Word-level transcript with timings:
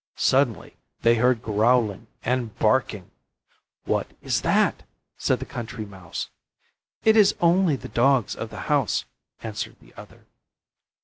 Suddenly 0.15 0.77
they 1.03 1.13
heard 1.13 1.43
growling 1.43 2.07
and 2.23 2.57
barking. 2.57 3.11
"What 3.85 4.07
is 4.23 4.41
that?" 4.41 4.81
said 5.15 5.37
the 5.37 5.45
Country 5.45 5.85
Mouse. 5.85 6.31
"It 7.03 7.15
is 7.15 7.35
only 7.39 7.75
the 7.75 7.87
dogs 7.87 8.35
of 8.35 8.49
the 8.49 8.61
house," 8.61 9.05
answered 9.43 9.75
the 9.79 9.93
other. 9.93 10.25